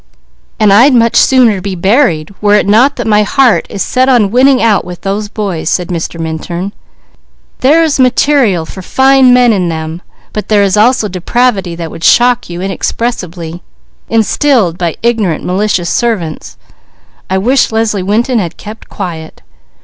"And 0.59 0.73
I'd 0.73 0.95
much 0.95 1.15
sooner 1.15 1.61
be 1.61 1.75
buried, 1.75 2.33
were 2.41 2.55
it 2.55 2.65
not 2.65 2.95
that 2.95 3.05
my 3.05 3.21
heart 3.21 3.67
is 3.69 3.83
set 3.83 4.09
on 4.09 4.31
winning 4.31 4.59
out 4.59 4.83
with 4.83 5.01
those 5.01 5.29
boys," 5.29 5.69
said 5.69 5.89
Mr. 5.89 6.19
Minturn. 6.19 6.73
"There 7.59 7.83
is 7.83 7.99
material 7.99 8.65
for 8.65 8.81
fine 8.81 9.31
men 9.31 9.53
in 9.53 9.69
them, 9.69 10.01
but 10.33 10.47
there 10.47 10.63
is 10.63 10.75
also 10.75 11.07
depravity 11.07 11.75
that 11.75 11.91
would 11.91 12.03
shock 12.03 12.49
you 12.49 12.63
inexpressibly, 12.63 13.61
instilled 14.09 14.75
by 14.79 14.95
ignorant, 15.03 15.43
malicious 15.45 15.91
servants. 15.91 16.57
I 17.29 17.37
wish 17.37 17.71
Leslie 17.71 18.01
Winton 18.01 18.39
had 18.39 18.57
kept 18.57 18.89
quiet." 18.89 19.43